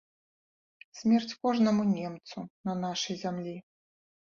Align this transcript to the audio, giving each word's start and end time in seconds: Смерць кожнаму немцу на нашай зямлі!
Смерць 1.01 1.37
кожнаму 1.45 1.87
немцу 1.95 2.37
на 2.71 2.79
нашай 2.85 3.15
зямлі! 3.25 3.61